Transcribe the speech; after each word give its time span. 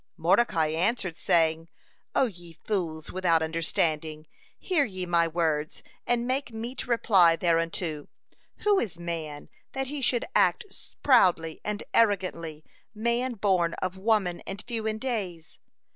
Mordecai 0.17 0.69
answered, 0.69 1.15
saying 1.15 1.69
"O 2.15 2.25
ye 2.25 2.53
fools 2.53 3.11
without 3.11 3.43
understanding! 3.43 4.25
Hear 4.57 4.83
ye 4.83 5.05
my 5.05 5.27
words 5.27 5.83
and 6.07 6.25
make 6.25 6.51
meet 6.51 6.87
reply 6.87 7.35
thereunto. 7.35 8.07
Who 8.63 8.79
is 8.79 8.97
man 8.99 9.47
that 9.73 9.89
he 9.89 10.01
should 10.01 10.25
act 10.33 10.65
proudly 11.03 11.61
and 11.63 11.83
arrogantly 11.93 12.65
man 12.95 13.33
born 13.33 13.75
of 13.75 13.95
woman 13.95 14.41
and 14.47 14.63
few 14.65 14.87
in 14.87 14.97
days? 14.97 15.59